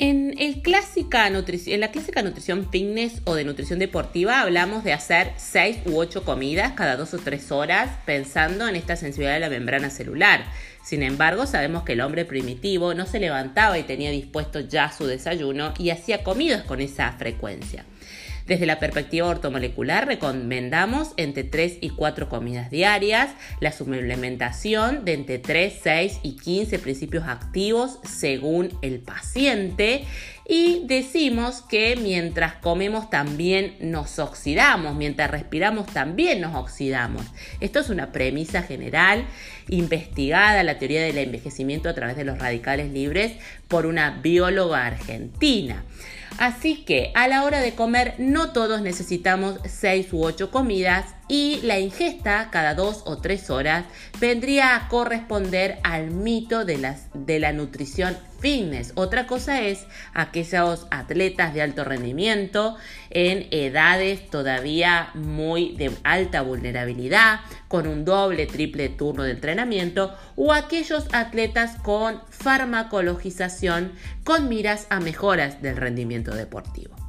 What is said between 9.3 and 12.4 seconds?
de la membrana celular. Sin embargo, sabemos que el hombre